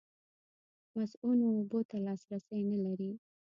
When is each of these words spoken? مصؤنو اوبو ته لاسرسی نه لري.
مصؤنو 0.97 1.45
اوبو 1.57 1.79
ته 1.89 1.95
لاسرسی 2.05 2.59
نه 2.71 2.77
لري. 2.85 3.11